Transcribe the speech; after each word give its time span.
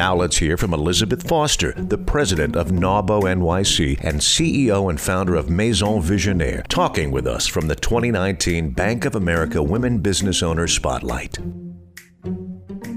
Now 0.00 0.16
let's 0.16 0.38
hear 0.38 0.56
from 0.56 0.72
Elizabeth 0.72 1.28
Foster, 1.28 1.74
the 1.76 1.98
president 1.98 2.56
of 2.56 2.68
NAWBO 2.68 3.24
NYC 3.24 4.00
and 4.02 4.18
CEO 4.18 4.88
and 4.88 4.98
founder 4.98 5.34
of 5.34 5.50
Maison 5.50 6.00
Visionnaire, 6.00 6.64
talking 6.70 7.10
with 7.10 7.26
us 7.26 7.46
from 7.46 7.68
the 7.68 7.76
2019 7.76 8.70
Bank 8.70 9.04
of 9.04 9.14
America 9.14 9.62
Women 9.62 9.98
Business 9.98 10.42
Owners 10.42 10.72
Spotlight. 10.72 11.36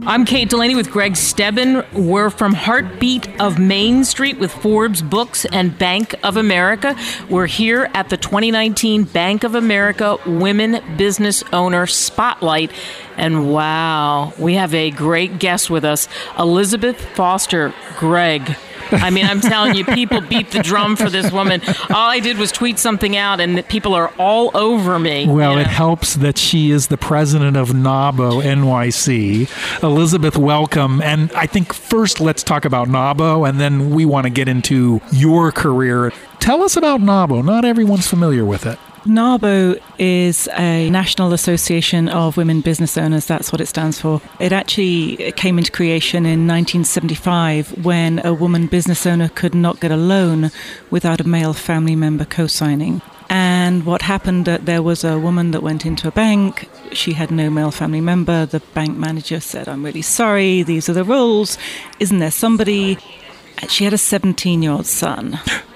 I'm 0.06 0.26
Kate 0.26 0.50
Delaney 0.50 0.76
with 0.76 0.92
Greg 0.92 1.14
Stebben. 1.14 1.90
We're 1.94 2.30
from 2.30 2.54
Heartbeat 2.54 3.40
of 3.40 3.58
Main 3.58 4.04
Street 4.04 4.38
with 4.38 4.52
Forbes 4.52 5.02
Books 5.02 5.46
and 5.46 5.78
Bank 5.78 6.14
of 6.24 6.36
America. 6.36 6.98
We're 7.30 7.46
here 7.46 7.90
at 7.94 8.10
the 8.10 8.18
2019 8.18 9.06
Bank 9.06 9.46
of 9.46 9.56
America 9.56 10.18
Women 10.26 10.98
Business 10.98 11.42
Owner 11.54 11.88
Spotlight. 11.88 12.74
And 13.16 13.50
wow, 13.54 14.34
we 14.38 14.56
have 14.56 14.74
a 14.74 14.92
great 14.92 15.40
guest 15.40 15.70
with 15.70 15.86
us, 15.86 16.10
Elizabeth 16.38 17.00
Foster. 17.16 17.74
Greg, 17.98 18.58
I 18.94 19.10
mean, 19.10 19.26
I'm 19.26 19.42
telling 19.42 19.76
you, 19.76 19.86
people 19.86 20.22
beat 20.22 20.52
the 20.52 20.60
drum 20.60 20.96
for 20.96 21.10
this 21.10 21.32
woman. 21.32 21.62
All 21.90 22.10
I 22.10 22.20
did 22.20 22.38
was 22.38 22.52
tweet 22.52 22.80
something 22.80 23.16
out, 23.18 23.40
and 23.40 23.68
people 23.68 23.94
are 23.94 24.14
all 24.18 24.56
over 24.56 25.00
me. 25.00 25.28
Well, 25.28 25.52
you 25.52 25.56
know? 25.58 25.62
it 25.62 25.68
helps 25.68 26.16
that 26.16 26.38
she 26.38 26.72
is 26.72 26.88
the 26.88 26.98
president 26.98 27.58
of 27.58 27.70
NAWBO 27.70 28.44
NYC. 28.44 29.84
Elizabeth, 29.84 30.38
welcome. 30.38 31.02
And 31.02 31.32
I 31.34 31.48
think 31.48 31.74
first 31.74 32.20
let's 32.20 32.44
talk 32.44 32.66
about 32.66 32.88
NAWBO, 32.88 33.48
and 33.48 33.60
then 33.60 33.92
we 33.92 34.06
want 34.06 34.26
to 34.26 34.30
get 34.30 34.48
into 34.48 35.02
your 35.12 35.52
career. 35.52 36.12
Tell 36.40 36.64
us 36.64 36.76
about 36.78 37.02
NAWBO. 37.02 37.44
Not 37.44 37.66
everyone's 37.66 38.08
familiar 38.08 38.46
with 38.46 38.66
it. 38.66 38.80
NAWBO 39.06 39.82
is 40.00 40.48
a 40.58 40.90
National 40.90 41.34
Association 41.34 42.08
of 42.08 42.38
Women 42.38 42.62
Business 42.62 42.98
Owners. 42.98 43.26
That's 43.26 43.52
what 43.52 43.60
it 43.60 43.66
stands 43.66 44.00
for. 44.00 44.22
It 44.40 44.54
actually 44.54 45.34
came 45.34 45.58
into 45.58 45.74
creation 45.74 46.26
in 46.26 46.48
1975 46.48 47.84
when 47.84 48.26
a 48.26 48.34
woman 48.34 48.68
business 48.68 49.06
owner 49.06 49.28
could 49.28 49.54
not 49.54 49.82
get 49.82 49.92
a 49.92 49.98
loan 49.98 50.52
without 50.90 51.20
a 51.20 51.26
male 51.26 51.54
family 51.54 51.98
member 51.98 52.24
co 52.24 52.48
signing. 52.48 53.02
And 53.30 53.86
what 53.86 54.04
happened 54.04 54.46
that 54.46 54.66
there 54.68 54.82
was 54.82 55.04
a 55.04 55.20
woman 55.20 55.52
that 55.52 55.62
went 55.62 55.86
into 55.86 56.08
a 56.08 56.12
bank. 56.12 56.70
She 56.94 57.12
had 57.12 57.30
no 57.30 57.50
male 57.50 57.72
family 57.72 58.00
member. 58.00 58.46
The 58.46 58.62
bank 58.74 58.98
manager 58.98 59.42
said, 59.42 59.68
I'm 59.68 59.84
really 59.84 60.02
sorry. 60.02 60.64
These 60.64 60.88
are 60.88 60.94
the 60.94 61.04
rules. 61.04 61.58
Isn't 62.00 62.20
there 62.20 62.32
somebody? 62.32 62.98
She 63.68 63.84
had 63.84 63.92
a 63.92 63.98
17 63.98 64.64
year 64.64 64.72
old 64.72 64.86
son. 64.86 65.42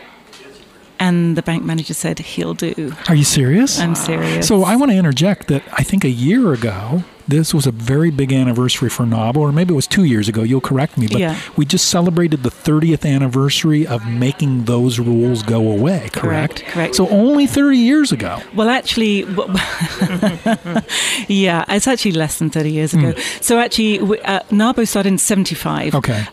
And 1.00 1.38
the 1.38 1.44
bank 1.44 1.64
manager 1.64 1.94
said, 1.94 2.20
he'll 2.20 2.54
do. 2.56 2.94
Are 3.08 3.16
you 3.16 3.24
serious? 3.24 3.80
I'm 3.80 3.96
serious. 3.96 4.48
So 4.48 4.64
I 4.64 4.76
want 4.76 4.92
to 4.92 4.98
interject 4.98 5.48
that 5.48 5.64
I 5.74 5.84
think 5.84 6.04
a 6.04 6.10
year 6.10 6.54
ago, 6.54 7.04
this 7.28 7.54
was 7.54 7.68
a 7.68 7.72
very 7.72 8.10
big 8.10 8.32
anniversary 8.32 8.90
for 8.90 9.04
NAWBO, 9.06 9.36
or 9.38 9.52
maybe 9.52 9.74
it 9.74 9.76
was 9.76 9.86
two 9.86 10.06
years 10.06 10.30
ago. 10.30 10.44
You'll 10.44 10.62
correct 10.62 10.98
me, 10.98 11.08
but 11.08 11.20
Yeah. 11.20 11.38
we 11.58 11.66
just 11.66 11.90
celebrated 11.90 12.42
the 12.44 12.50
30th 12.50 13.06
anniversary 13.06 13.86
of 13.86 14.08
making 14.08 14.64
those 14.64 14.98
rules 14.98 15.44
go 15.44 15.70
away. 15.70 16.10
Correct. 16.14 16.62
Correct, 16.62 16.74
correct. 16.74 16.96
So 16.96 17.10
only 17.10 17.46
30 17.46 17.78
years 17.78 18.12
ago. 18.14 18.40
Well, 18.56 18.70
actually, 18.70 19.24
yeah, 21.28 21.66
it's 21.68 21.88
actually 21.88 22.14
less 22.14 22.40
than 22.40 22.50
30 22.50 22.72
years 22.72 22.94
ago. 22.94 23.14
So, 23.42 23.60
actually, 23.60 24.00
uh, 24.22 24.40
NAWBO 24.50 24.88
started 24.88 25.10
in 25.10 25.18
75. 25.18 25.96
Okay. 25.96 26.26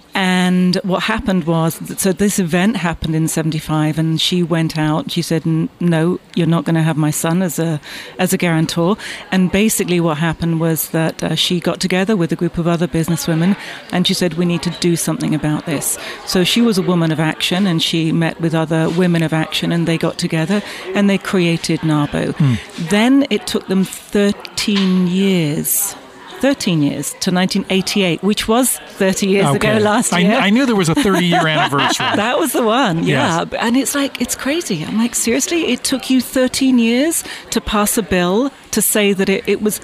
And 0.55 0.77
what 0.85 1.03
happened 1.03 1.45
was, 1.45 1.81
so 1.99 2.13
this 2.13 2.39
event 2.39 2.77
happened 2.77 3.17
in 3.17 3.27
75, 3.27 3.99
and 3.99 4.21
she 4.21 4.41
went 4.45 4.79
out. 4.79 5.11
She 5.11 5.21
said, 5.21 5.45
No, 5.81 6.21
you're 6.37 6.47
not 6.47 6.65
going 6.65 6.77
to 6.77 6.83
have 6.83 6.97
my 6.97 7.11
son 7.11 7.43
as 7.43 7.59
a, 7.59 7.81
as 8.21 8.33
a 8.33 8.37
guarantor. 8.37 8.97
And 9.33 9.51
basically, 9.51 9.99
what 9.99 10.19
happened 10.19 10.61
was 10.61 10.91
that 10.91 11.25
uh, 11.25 11.35
she 11.35 11.59
got 11.59 11.81
together 11.81 12.15
with 12.17 12.31
a 12.31 12.37
group 12.37 12.57
of 12.57 12.69
other 12.69 12.87
businesswomen, 12.87 13.57
and 13.91 14.07
she 14.07 14.15
said, 14.15 14.35
We 14.35 14.45
need 14.45 14.63
to 14.63 14.71
do 14.79 14.95
something 14.95 15.35
about 15.35 15.67
this. 15.67 15.99
So, 16.25 16.45
she 16.45 16.61
was 16.61 16.79
a 16.79 16.83
woman 16.83 17.11
of 17.11 17.19
action, 17.19 17.67
and 17.67 17.83
she 17.83 18.13
met 18.13 18.41
with 18.41 18.55
other 18.55 18.89
women 18.91 19.25
of 19.25 19.33
action, 19.33 19.73
and 19.73 19.89
they 19.89 19.99
got 19.99 20.19
together 20.19 20.63
and 20.95 21.11
they 21.11 21.19
created 21.19 21.81
NAWBO. 21.81 22.89
Then 22.91 23.27
it 23.29 23.49
took 23.49 23.67
them 23.67 23.83
13 23.83 25.09
years. 25.09 25.97
13 26.41 26.83
years 26.83 27.11
to 27.21 27.31
1988, 27.31 28.23
which 28.23 28.47
was 28.49 28.79
30 28.79 29.27
years 29.27 29.47
ago 29.55 29.69
Okay. 29.71 29.81
last 29.81 30.13
I, 30.13 30.19
year. 30.21 30.35
I 30.37 30.51
knew 30.51 30.67
there 30.67 30.77
was 30.77 30.89
a 30.89 30.95
30 30.95 31.25
year 31.27 31.47
anniversary. 31.47 32.07
That 32.17 32.39
was 32.39 32.53
the 32.53 32.63
one, 32.63 33.05
yeah. 33.05 33.45
Yes. 33.51 33.61
And 33.61 33.77
it's 33.77 33.95
like, 33.95 34.21
it's 34.21 34.35
crazy. 34.35 34.85
I'm 34.85 34.99
like, 34.99 35.15
seriously? 35.15 35.73
It 35.73 35.85
took 35.85 36.11
you 36.11 36.21
13 36.21 36.79
years 36.79 37.25
to 37.51 37.61
pass 37.61 37.97
a 37.99 38.03
bill 38.03 38.51
to 38.73 38.83
say 38.83 39.13
that 39.13 39.29
it, 39.29 39.49
it 39.49 39.63
was, 39.63 39.81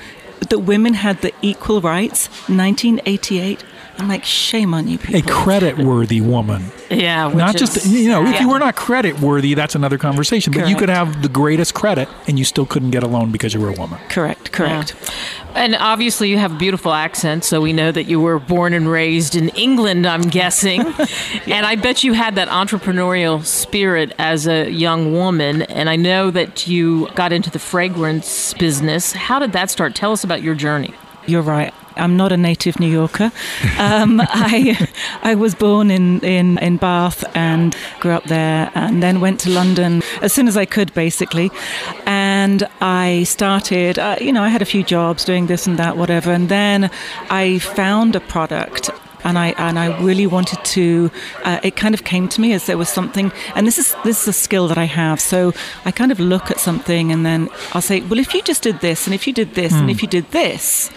that 0.48 0.60
women 0.60 0.94
had 0.94 1.20
the 1.22 1.32
equal 1.42 1.80
rights, 1.80 2.28
1988. 2.48 3.64
I'm 3.98 4.08
like, 4.08 4.24
shame 4.24 4.72
on 4.72 4.88
you 4.88 4.96
people. 4.96 5.20
a 5.20 5.22
credit 5.44 5.76
worthy 5.76 6.22
woman. 6.22 6.62
yeah, 6.88 7.28
not 7.28 7.54
is- 7.56 7.74
just, 7.74 7.86
you 7.86 8.08
know, 8.08 8.24
if 8.26 8.40
you 8.40 8.48
were 8.48 8.58
not 8.58 8.74
credit 8.74 9.20
worthy, 9.20 9.52
that's 9.52 9.74
another 9.74 9.98
conversation. 9.98 10.54
But 10.54 10.68
you 10.70 10.76
could 10.76 10.88
have 10.88 11.20
the 11.20 11.28
greatest 11.28 11.74
credit 11.74 12.08
and 12.26 12.38
you 12.38 12.46
still 12.46 12.64
couldn't 12.64 12.92
get 12.92 13.02
a 13.02 13.06
loan 13.06 13.30
because 13.30 13.52
you 13.52 13.60
were 13.60 13.68
a 13.68 13.74
woman. 13.74 13.98
Correct, 14.08 14.52
correct. 14.52 14.94
And 15.54 15.74
obviously, 15.76 16.30
you 16.30 16.38
have 16.38 16.52
a 16.52 16.56
beautiful 16.56 16.92
accent, 16.92 17.44
so 17.44 17.60
we 17.60 17.72
know 17.72 17.92
that 17.92 18.04
you 18.04 18.20
were 18.20 18.38
born 18.38 18.72
and 18.72 18.88
raised 18.88 19.34
in 19.34 19.48
England, 19.50 20.06
I'm 20.06 20.22
guessing. 20.22 20.84
And 21.46 21.66
I 21.66 21.74
bet 21.74 22.04
you 22.04 22.12
had 22.12 22.36
that 22.36 22.48
entrepreneurial 22.48 23.44
spirit 23.44 24.12
as 24.18 24.46
a 24.46 24.70
young 24.70 25.12
woman. 25.12 25.62
And 25.62 25.90
I 25.90 25.96
know 25.96 26.30
that 26.30 26.66
you 26.66 27.08
got 27.14 27.32
into 27.32 27.50
the 27.50 27.58
fragrance 27.58 28.54
business. 28.54 29.12
How 29.12 29.38
did 29.38 29.52
that 29.52 29.70
start? 29.70 29.94
Tell 29.94 30.12
us 30.12 30.22
about 30.22 30.42
your 30.42 30.54
journey. 30.54 30.94
You're 31.26 31.42
right. 31.42 31.74
I'm 31.96 32.16
not 32.16 32.32
a 32.32 32.36
native 32.36 32.80
New 32.80 32.88
Yorker. 32.88 33.30
Um, 33.78 34.20
I 34.28 34.88
I 35.22 35.34
was 35.34 35.54
born 35.54 35.90
in, 35.90 36.20
in, 36.20 36.58
in 36.58 36.76
Bath 36.76 37.24
and 37.36 37.76
grew 38.00 38.12
up 38.12 38.24
there, 38.24 38.70
and 38.74 39.02
then 39.02 39.20
went 39.20 39.40
to 39.40 39.50
London 39.50 40.02
as 40.22 40.32
soon 40.32 40.48
as 40.48 40.56
I 40.56 40.64
could, 40.64 40.92
basically. 40.94 41.50
And 42.06 42.19
I 42.80 43.24
started, 43.24 43.98
uh, 43.98 44.16
you 44.20 44.32
know, 44.32 44.42
I 44.42 44.48
had 44.48 44.62
a 44.62 44.64
few 44.64 44.82
jobs 44.82 45.24
doing 45.24 45.46
this 45.46 45.66
and 45.66 45.78
that, 45.78 45.96
whatever. 45.96 46.32
And 46.32 46.48
then 46.48 46.90
I 47.30 47.58
found 47.58 48.16
a 48.16 48.20
product 48.20 48.90
and 49.24 49.38
I 49.38 49.48
and 49.58 49.78
I 49.78 50.00
really 50.00 50.26
wanted 50.26 50.64
to. 50.64 51.10
Uh, 51.44 51.60
it 51.62 51.76
kind 51.76 51.94
of 51.94 52.04
came 52.04 52.28
to 52.28 52.40
me 52.40 52.52
as 52.54 52.66
there 52.66 52.78
was 52.78 52.88
something, 52.88 53.32
and 53.54 53.66
this 53.66 53.78
is 53.78 53.94
this 54.04 54.22
is 54.22 54.28
a 54.28 54.32
skill 54.32 54.68
that 54.68 54.78
I 54.78 54.84
have. 54.84 55.20
So 55.20 55.52
I 55.84 55.90
kind 55.90 56.12
of 56.12 56.18
look 56.18 56.50
at 56.50 56.58
something, 56.58 57.12
and 57.12 57.24
then 57.24 57.48
I'll 57.72 57.82
say, 57.82 58.00
well, 58.00 58.18
if 58.18 58.34
you 58.34 58.42
just 58.42 58.62
did 58.62 58.80
this, 58.80 59.06
and 59.06 59.14
if 59.14 59.26
you 59.26 59.32
did 59.32 59.54
this, 59.54 59.72
and 59.72 59.90
if 59.90 60.02
you 60.02 60.08
did 60.08 60.30
this, 60.30 60.90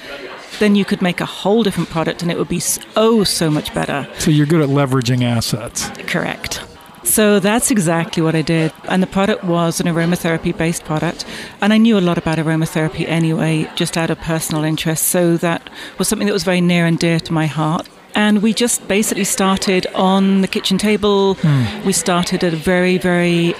then 0.59 0.75
you 0.75 0.85
could 0.85 1.01
make 1.01 1.21
a 1.21 1.25
whole 1.25 1.63
different 1.63 1.89
product, 1.89 2.21
and 2.21 2.31
it 2.31 2.37
would 2.37 2.49
be 2.49 2.61
oh 2.95 3.23
so 3.23 3.49
much 3.49 3.73
better. 3.73 4.07
So 4.19 4.31
you're 4.31 4.47
good 4.47 4.61
at 4.61 4.69
leveraging 4.69 5.23
assets. 5.23 5.89
Correct. 6.07 6.63
So 7.03 7.39
that's 7.39 7.69
exactly 7.69 8.23
what 8.23 8.35
I 8.35 8.41
did. 8.41 8.71
And 8.85 9.03
the 9.03 9.07
product 9.07 9.43
was 9.43 9.79
an 9.79 9.87
aromatherapy 9.87 10.57
based 10.57 10.83
product. 10.85 11.25
And 11.61 11.73
I 11.73 11.77
knew 11.77 11.97
a 11.97 12.01
lot 12.01 12.17
about 12.17 12.37
aromatherapy 12.37 13.07
anyway, 13.07 13.69
just 13.75 13.97
out 13.97 14.09
of 14.09 14.19
personal 14.19 14.63
interest. 14.63 15.09
So 15.09 15.37
that 15.37 15.69
was 15.97 16.07
something 16.07 16.27
that 16.27 16.33
was 16.33 16.43
very 16.43 16.61
near 16.61 16.85
and 16.85 16.97
dear 16.97 17.19
to 17.19 17.33
my 17.33 17.45
heart. 17.45 17.87
And 18.15 18.41
we 18.41 18.53
just 18.53 18.87
basically 18.87 19.23
started 19.23 19.87
on 19.95 20.41
the 20.41 20.47
kitchen 20.47 20.77
table. 20.77 21.35
Hmm. 21.35 21.85
We 21.85 21.93
started 21.93 22.43
at 22.43 22.53
a 22.53 22.57
very, 22.57 22.97
very 22.97 23.55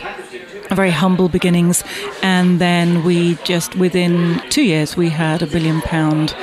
very 0.70 0.92
humble 0.92 1.30
beginnings 1.30 1.84
and 2.24 2.60
then 2.60 3.04
we 3.04 3.36
just 3.44 3.76
within 3.76 4.42
two 4.50 4.64
years 4.64 4.98
we 4.98 5.10
had 5.10 5.42
a 5.42 5.46
billion 5.46 5.82
pound 5.82 6.36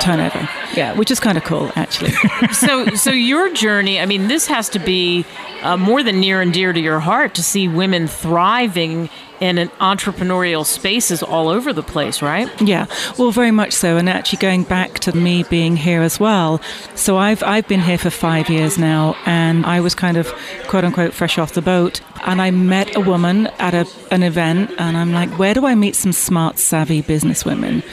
turnover 0.00 0.48
yeah 0.74 0.92
which 0.94 1.10
is 1.10 1.20
kind 1.20 1.38
of 1.38 1.44
cool 1.44 1.70
actually 1.76 2.10
so 2.52 2.86
so 2.94 3.10
your 3.10 3.52
journey 3.52 4.00
i 4.00 4.06
mean 4.06 4.28
this 4.28 4.46
has 4.46 4.68
to 4.68 4.78
be 4.78 5.24
uh, 5.62 5.76
more 5.76 6.02
than 6.02 6.20
near 6.20 6.40
and 6.40 6.52
dear 6.52 6.72
to 6.72 6.80
your 6.80 7.00
heart 7.00 7.34
to 7.34 7.42
see 7.42 7.66
women 7.68 8.06
thriving 8.06 9.08
in 9.40 9.58
an 9.58 9.68
entrepreneurial 9.80 10.64
spaces 10.64 11.22
all 11.22 11.48
over 11.48 11.72
the 11.72 11.82
place 11.82 12.22
right 12.22 12.48
Yeah, 12.60 12.86
well, 13.18 13.30
very 13.30 13.50
much 13.50 13.72
so. 13.72 13.96
And 13.96 14.08
actually, 14.08 14.38
going 14.38 14.64
back 14.64 14.98
to 15.00 15.14
me 15.16 15.42
being 15.44 15.76
here 15.76 16.00
as 16.02 16.18
well. 16.18 16.60
So 16.94 17.16
I've 17.18 17.42
I've 17.42 17.68
been 17.68 17.80
here 17.80 17.98
for 17.98 18.10
five 18.10 18.48
years 18.48 18.78
now, 18.78 19.14
and 19.26 19.66
I 19.66 19.80
was 19.80 19.94
kind 19.94 20.16
of 20.16 20.26
quote 20.68 20.84
unquote 20.84 21.12
fresh 21.12 21.38
off 21.38 21.52
the 21.52 21.62
boat. 21.62 22.00
And 22.24 22.40
I 22.40 22.50
met 22.50 22.96
a 22.96 23.00
woman 23.00 23.46
at 23.58 23.74
a, 23.74 23.86
an 24.10 24.22
event, 24.22 24.70
and 24.78 24.96
I'm 24.96 25.12
like, 25.12 25.30
where 25.38 25.54
do 25.54 25.66
I 25.66 25.74
meet 25.74 25.94
some 25.96 26.12
smart, 26.12 26.58
savvy 26.58 27.02
businesswomen? 27.02 27.84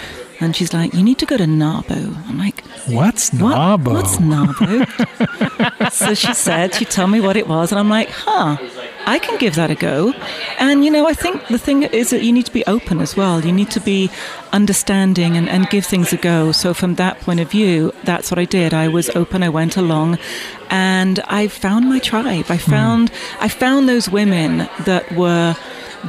And 0.43 0.55
she's 0.55 0.73
like, 0.73 0.93
you 0.93 1.01
need 1.01 1.19
to 1.19 1.25
go 1.25 1.37
to 1.37 1.45
NAWBO. 1.45 2.27
I'm 2.27 2.37
like, 2.37 2.63
What's 2.87 3.31
what? 3.31 3.55
NAWBO? 3.55 3.93
What's 3.93 4.17
NAWBO? 4.17 5.91
so 5.91 6.13
she 6.13 6.33
said, 6.33 6.75
she 6.75 6.83
told 6.83 7.11
me 7.11 7.21
what 7.21 7.37
it 7.37 7.47
was, 7.47 7.71
and 7.71 7.79
I'm 7.79 7.89
like, 7.89 8.09
huh, 8.09 8.57
I 9.05 9.19
can 9.19 9.37
give 9.37 9.55
that 9.55 9.71
a 9.71 9.75
go. 9.75 10.13
And, 10.59 10.83
you 10.83 10.91
know, 10.91 11.07
I 11.07 11.13
think 11.13 11.47
the 11.47 11.57
thing 11.57 11.83
is 11.83 12.09
that 12.09 12.23
you 12.23 12.33
need 12.33 12.45
to 12.45 12.51
be 12.51 12.65
open 12.65 12.99
as 12.99 13.15
well. 13.15 13.43
You 13.45 13.53
need 13.53 13.71
to 13.71 13.79
be 13.79 14.11
understanding 14.51 15.37
and, 15.37 15.47
and 15.47 15.69
give 15.69 15.85
things 15.85 16.11
a 16.11 16.17
go. 16.17 16.51
So, 16.51 16.73
from 16.73 16.95
that 16.95 17.21
point 17.21 17.39
of 17.39 17.49
view, 17.49 17.93
that's 18.03 18.29
what 18.29 18.37
I 18.37 18.45
did. 18.45 18.73
I 18.73 18.89
was 18.89 19.09
open, 19.11 19.43
I 19.43 19.49
went 19.49 19.77
along, 19.77 20.17
and 20.69 21.19
I 21.27 21.47
found 21.47 21.87
my 21.87 21.99
tribe. 21.99 22.45
I 22.49 22.57
hmm. 22.57 22.71
found, 22.71 23.11
I 23.39 23.47
found 23.47 23.87
those 23.87 24.09
women 24.09 24.69
that 24.83 25.09
were 25.13 25.55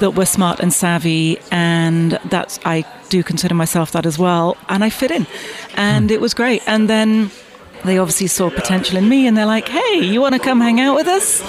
that 0.00 0.12
were 0.12 0.26
smart 0.26 0.60
and 0.60 0.72
savvy, 0.72 1.38
and 1.50 2.12
that's 2.26 2.58
I 2.64 2.84
do 3.08 3.22
consider 3.22 3.54
myself 3.54 3.92
that 3.92 4.06
as 4.06 4.18
well. 4.18 4.56
And 4.68 4.84
I 4.84 4.90
fit 4.90 5.10
in, 5.10 5.26
and 5.76 6.10
hmm. 6.10 6.14
it 6.14 6.20
was 6.20 6.34
great. 6.34 6.62
And 6.66 6.88
then 6.88 7.30
they 7.84 7.98
obviously 7.98 8.26
saw 8.26 8.50
potential 8.50 8.96
in 8.96 9.08
me 9.08 9.26
and 9.26 9.36
they're 9.36 9.46
like, 9.46 9.68
hey, 9.68 10.00
you 10.00 10.20
want 10.20 10.34
to 10.34 10.40
come 10.40 10.60
hang 10.60 10.80
out 10.80 10.94
with 10.94 11.06
us? 11.06 11.42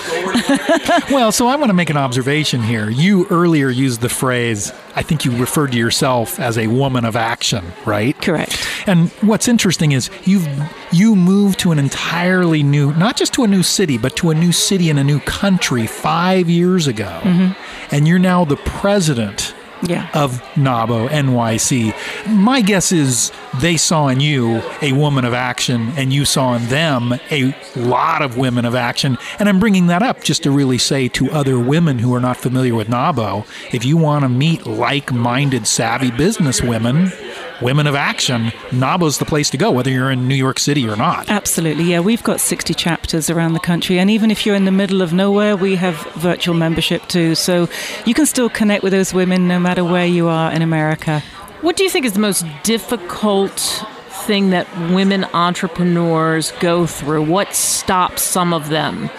well, 1.11 1.31
so 1.31 1.47
I 1.47 1.55
want 1.55 1.69
to 1.69 1.73
make 1.73 1.89
an 1.89 1.97
observation 1.97 2.61
here. 2.61 2.89
You 2.89 3.25
earlier 3.29 3.69
used 3.69 4.01
the 4.01 4.09
phrase, 4.09 4.71
I 4.95 5.01
think 5.01 5.25
you 5.25 5.35
referred 5.37 5.71
to 5.71 5.77
yourself 5.77 6.39
as 6.39 6.57
a 6.57 6.67
woman 6.67 7.05
of 7.05 7.15
action, 7.15 7.65
right? 7.85 8.19
Correct. 8.21 8.67
And 8.85 9.09
what's 9.21 9.47
interesting 9.47 9.93
is 9.93 10.09
you've 10.25 10.47
you 10.91 11.15
moved 11.15 11.59
to 11.59 11.71
an 11.71 11.79
entirely 11.79 12.63
new, 12.63 12.93
not 12.93 13.17
just 13.17 13.33
to 13.33 13.43
a 13.43 13.47
new 13.47 13.63
city, 13.63 13.97
but 13.97 14.15
to 14.17 14.29
a 14.29 14.35
new 14.35 14.51
city 14.51 14.89
in 14.89 14.97
a 14.97 15.03
new 15.03 15.19
country 15.21 15.88
five 15.88 16.49
years 16.49 16.88
ago. 16.88 17.19
Mm-hmm. 17.23 17.95
And 17.95 18.07
you're 18.07 18.19
now 18.19 18.45
the 18.45 18.57
president 18.57 19.54
yeah. 19.83 20.10
of 20.13 20.42
NAWBO 20.54 21.10
NYC. 21.10 21.94
My 22.27 22.62
guess 22.62 22.92
is 22.92 23.31
they 23.60 23.77
saw 23.77 24.07
in 24.07 24.19
you 24.19 24.62
a 24.81 24.94
woman 24.94 25.25
of 25.25 25.33
action 25.33 25.92
and 25.98 26.12
you 26.12 26.25
saw 26.25 26.56
in 26.56 26.66
them 26.68 27.13
a 27.31 27.56
lot 27.75 28.22
of 28.22 28.38
women 28.38 28.66
of 28.66 28.75
action. 28.75 29.18
And 29.39 29.50
I'm 29.50 29.60
bringing 29.60 29.88
that 29.88 30.01
up 30.01 30.24
just 30.24 30.44
to 30.44 30.51
really 30.51 30.77
say 30.77 31.07
to 31.10 31.31
other 31.31 31.60
women 31.60 32.00
who 32.00 32.13
are 32.13 32.19
not 32.19 32.38
familiar 32.38 32.75
with 32.75 32.88
NAWBO 32.88 33.45
if 33.74 33.86
you 33.86 33.98
want 33.98 34.24
to 34.24 34.30
meet 34.30 34.66
like 34.66 35.12
minded, 35.12 35.68
savvy 35.68 36.12
business 36.12 36.62
women, 36.62 37.12
women 37.61 37.87
of 37.87 37.95
action, 37.95 38.45
NAWBO's 38.71 39.17
the 39.17 39.25
place 39.25 39.49
to 39.51 39.57
go, 39.57 39.71
whether 39.71 39.89
you're 39.89 40.11
in 40.11 40.27
New 40.27 40.35
York 40.35 40.59
City 40.59 40.87
or 40.87 40.95
not. 40.95 41.29
Absolutely, 41.29 41.85
yeah. 41.85 41.99
We've 41.99 42.23
got 42.23 42.39
60 42.39 42.73
chapters 42.73 43.29
around 43.29 43.53
the 43.53 43.59
country, 43.59 43.99
and 43.99 44.09
even 44.09 44.31
if 44.31 44.45
you're 44.45 44.55
in 44.55 44.65
the 44.65 44.71
middle 44.71 45.01
of 45.01 45.13
nowhere, 45.13 45.55
we 45.55 45.75
have 45.75 45.95
virtual 46.15 46.55
membership 46.55 47.07
too. 47.07 47.35
So 47.35 47.69
you 48.05 48.13
can 48.13 48.25
still 48.25 48.49
connect 48.49 48.83
with 48.83 48.91
those 48.91 49.13
women 49.13 49.47
no 49.47 49.59
matter 49.59 49.83
where 49.83 50.05
you 50.05 50.27
are 50.27 50.51
in 50.51 50.61
America. 50.61 51.21
What 51.61 51.77
do 51.77 51.83
you 51.83 51.89
think 51.89 52.05
is 52.05 52.13
the 52.13 52.19
most 52.19 52.45
difficult 52.63 53.83
thing 54.25 54.49
that 54.51 54.67
women 54.91 55.25
entrepreneurs 55.33 56.51
go 56.59 56.85
through? 56.85 57.23
What 57.23 57.53
stops 57.53 58.21
some 58.21 58.53
of 58.53 58.69
them 58.69 59.09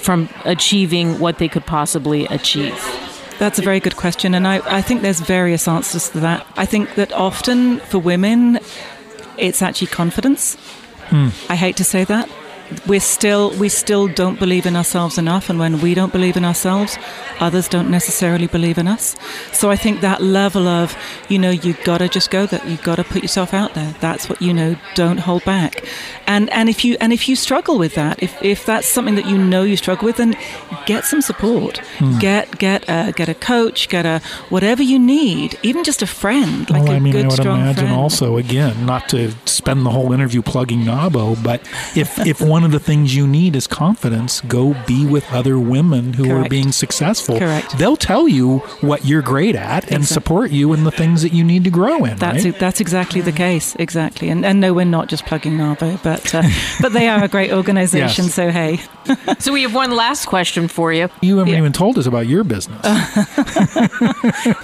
from 0.00 0.28
achieving 0.44 1.18
what 1.18 1.38
they 1.38 1.48
could 1.48 1.66
possibly 1.66 2.26
achieve? 2.26 3.09
That's 3.40 3.58
a 3.58 3.62
very 3.62 3.80
good 3.80 3.96
question, 3.96 4.34
and 4.34 4.46
I, 4.46 4.60
I 4.66 4.82
think 4.82 5.00
there's 5.00 5.20
various 5.20 5.66
answers 5.66 6.10
to 6.10 6.20
that. 6.20 6.46
I 6.58 6.66
think 6.66 6.94
that 6.96 7.10
often 7.14 7.78
for 7.88 7.98
women, 7.98 8.58
it's 9.38 9.62
actually 9.62 9.86
confidence. 9.86 10.56
Hmm. 11.08 11.28
I 11.48 11.56
hate 11.56 11.78
to 11.78 11.84
say 11.84 12.04
that. 12.04 12.28
We're 12.86 13.00
still 13.00 13.50
we 13.58 13.68
still 13.68 14.08
don't 14.08 14.38
believe 14.38 14.66
in 14.66 14.76
ourselves 14.76 15.18
enough, 15.18 15.50
and 15.50 15.58
when 15.58 15.80
we 15.80 15.94
don't 15.94 16.12
believe 16.12 16.36
in 16.36 16.44
ourselves, 16.44 16.98
others 17.40 17.68
don't 17.68 17.90
necessarily 17.90 18.46
believe 18.46 18.78
in 18.78 18.86
us. 18.88 19.16
So 19.52 19.70
I 19.70 19.76
think 19.76 20.00
that 20.00 20.22
level 20.22 20.68
of 20.68 20.96
you 21.28 21.38
know 21.38 21.50
you 21.50 21.74
gotta 21.84 22.08
just 22.08 22.30
go 22.30 22.46
that 22.46 22.66
you 22.68 22.76
gotta 22.78 23.04
put 23.04 23.22
yourself 23.22 23.54
out 23.54 23.74
there. 23.74 23.94
That's 24.00 24.28
what 24.28 24.40
you 24.42 24.52
know. 24.54 24.76
Don't 24.94 25.18
hold 25.18 25.44
back. 25.44 25.84
And 26.26 26.50
and 26.50 26.68
if 26.68 26.84
you 26.84 26.96
and 27.00 27.12
if 27.12 27.28
you 27.28 27.36
struggle 27.36 27.78
with 27.78 27.94
that, 27.94 28.22
if, 28.22 28.42
if 28.42 28.66
that's 28.66 28.86
something 28.86 29.14
that 29.16 29.26
you 29.26 29.38
know 29.38 29.62
you 29.62 29.76
struggle 29.76 30.06
with, 30.06 30.16
then 30.16 30.36
get 30.86 31.04
some 31.04 31.20
support. 31.20 31.78
Hmm. 31.98 32.18
Get 32.18 32.58
get 32.58 32.84
a, 32.88 33.12
get 33.12 33.28
a 33.28 33.34
coach. 33.34 33.88
Get 33.88 34.06
a 34.06 34.20
whatever 34.48 34.82
you 34.82 34.98
need. 34.98 35.58
Even 35.62 35.84
just 35.84 36.02
a 36.02 36.06
friend, 36.06 36.68
like 36.70 36.82
well, 36.84 36.92
a 36.92 36.96
I 36.96 36.98
mean, 37.00 37.12
good 37.12 37.24
I 37.24 37.28
would 37.28 37.36
strong 37.36 37.60
imagine 37.60 37.86
friend. 37.86 38.00
also, 38.00 38.36
again, 38.36 38.86
not 38.86 39.08
to 39.10 39.32
spend 39.46 39.84
the 39.84 39.90
whole 39.90 40.12
interview 40.12 40.42
plugging 40.42 40.80
NAWBO, 40.80 41.42
but 41.42 41.60
if, 41.96 42.18
if 42.26 42.40
one 42.40 42.59
of 42.64 42.70
the 42.72 42.80
things 42.80 43.14
you 43.14 43.26
need 43.26 43.56
is 43.56 43.66
confidence, 43.66 44.40
go 44.42 44.74
be 44.86 45.06
with 45.06 45.30
other 45.32 45.58
women 45.58 46.14
who 46.14 46.30
are 46.30 46.48
being 46.48 46.72
successful. 46.72 47.38
Correct. 47.38 47.78
They'll 47.78 47.96
tell 47.96 48.28
you 48.28 48.58
what 48.80 49.04
you're 49.04 49.22
great 49.22 49.54
at 49.56 49.84
and 49.84 50.02
Exactly. 50.02 50.06
support 50.14 50.50
you 50.50 50.72
in 50.72 50.84
the 50.84 50.90
things 50.90 51.22
that 51.22 51.32
you 51.32 51.44
need 51.44 51.64
to 51.64 51.70
grow 51.70 52.04
in. 52.04 52.16
That's 52.18 52.44
right? 52.44 52.54
it, 52.54 52.58
that's 52.58 52.80
exactly 52.80 53.20
the 53.20 53.32
case, 53.32 53.74
exactly. 53.76 54.28
And, 54.28 54.44
and 54.44 54.60
no, 54.60 54.72
we're 54.74 54.84
not 54.84 55.08
just 55.08 55.24
plugging 55.26 55.52
NAWBO, 55.58 56.02
but 56.02 56.34
uh, 56.34 56.42
but 56.80 56.92
they 56.92 57.08
are 57.08 57.22
a 57.24 57.28
great 57.28 57.52
organisation. 57.52 58.24
Yes. 58.26 58.34
So 58.34 58.50
hey, 58.50 58.80
So 59.38 59.52
we 59.52 59.62
have 59.62 59.74
one 59.74 59.90
last 59.96 60.26
question 60.26 60.68
for 60.68 60.92
you. 60.92 61.08
You 61.20 61.38
haven't 61.38 61.52
Yeah. 61.52 61.58
even 61.58 61.72
told 61.72 61.98
us 61.98 62.06
about 62.06 62.26
your 62.26 62.44
business. 62.44 62.80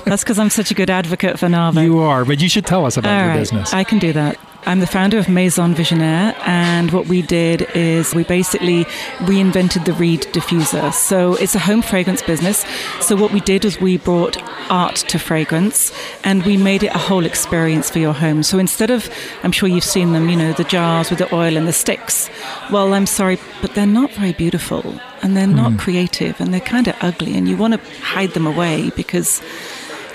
that's 0.05 0.23
because 0.23 0.39
I'm 0.39 0.51
such 0.51 0.71
a 0.71 0.75
good 0.75 0.91
advocate 0.91 1.39
for 1.39 1.47
NAWBO. 1.47 1.83
you 1.85 1.99
are, 1.99 2.25
but 2.25 2.41
you 2.41 2.49
should 2.49 2.67
tell 2.67 2.85
us 2.87 2.97
about 2.97 3.13
All 3.13 3.19
your 3.21 3.29
right, 3.29 3.39
business. 3.39 3.73
I 3.73 3.85
can 3.85 3.99
do 3.99 4.13
that. 4.13 4.39
I'm 4.69 4.81
the 4.81 4.87
founder 4.89 5.17
of 5.17 5.29
Maison 5.29 5.77
Visionnaire, 5.77 6.35
and 6.45 6.91
what 6.91 7.07
we 7.07 7.23
did 7.23 7.69
is 7.77 8.13
we 8.17 8.25
basically 8.25 8.85
reinvented 9.21 9.85
the 9.85 9.93
reed 9.93 10.23
diffuser. 10.33 10.93
So 10.93 11.37
it's 11.37 11.55
a 11.55 11.61
home 11.61 11.83
fragrance 11.83 12.21
business. 12.21 12.67
So 13.01 13.15
what 13.15 13.31
we 13.33 13.39
did 13.39 13.65
was 13.65 13.81
we 13.81 13.97
brought 13.97 14.37
art 14.69 14.97
to 14.97 15.21
fragrance, 15.21 15.93
and 16.25 16.45
we 16.45 16.57
made 16.57 16.83
it 16.83 16.93
a 16.93 16.99
whole 16.99 17.25
experience 17.25 17.89
for 17.91 18.01
your 18.01 18.13
home. 18.13 18.43
So 18.43 18.59
instead 18.59 18.91
of, 18.91 19.09
I'm 19.45 19.53
sure 19.53 19.69
you've 19.69 19.85
seen 19.85 20.13
them, 20.13 20.29
you 20.29 20.37
know, 20.37 20.53
the 20.53 20.65
jars 20.65 21.11
with 21.11 21.21
the 21.21 21.33
oil 21.33 21.57
and 21.57 21.69
the 21.69 21.73
sticks. 21.73 22.29
Well, 22.73 22.93
I'm 22.93 23.07
sorry, 23.07 23.39
but 23.63 23.73
they're 23.77 23.87
not 23.87 24.11
very 24.11 24.33
beautiful, 24.33 25.01
and 25.23 25.37
they're 25.37 25.47
not 25.47 25.73
hmm. 25.73 25.79
creative, 25.79 26.41
and 26.41 26.53
they're 26.53 26.61
kind 26.61 26.89
of 26.89 26.97
ugly, 27.03 27.37
and 27.37 27.49
you 27.49 27.57
want 27.57 27.75
to 27.75 27.91
hide 28.01 28.31
them 28.31 28.49
away 28.49 28.91
because 28.97 29.41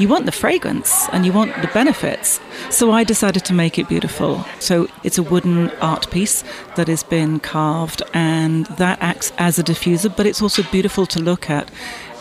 you 0.01 0.07
want 0.07 0.25
the 0.25 0.31
fragrance 0.31 1.07
and 1.11 1.25
you 1.25 1.31
want 1.31 1.53
the 1.61 1.67
benefits. 1.67 2.39
So 2.71 2.91
I 2.91 3.03
decided 3.03 3.45
to 3.45 3.53
make 3.53 3.77
it 3.77 3.87
beautiful. 3.87 4.43
So 4.59 4.87
it's 5.03 5.19
a 5.19 5.23
wooden 5.23 5.69
art 5.79 6.09
piece 6.09 6.43
that 6.75 6.87
has 6.87 7.03
been 7.03 7.39
carved 7.39 8.01
and 8.13 8.65
that 8.77 8.97
acts 9.01 9.31
as 9.37 9.59
a 9.59 9.63
diffuser, 9.63 10.15
but 10.17 10.25
it's 10.25 10.41
also 10.41 10.63
beautiful 10.63 11.05
to 11.05 11.19
look 11.19 11.49
at. 11.49 11.69